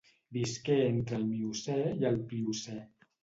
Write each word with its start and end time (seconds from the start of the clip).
Visqué 0.35 0.77
entre 0.85 1.19
el 1.19 1.27
Miocè 1.27 1.77
i 1.99 2.09
el 2.13 2.19
Pliocè. 2.33 2.81